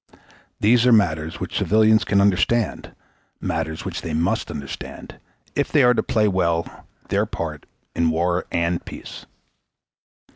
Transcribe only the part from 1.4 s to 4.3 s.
civilians can understand matters which they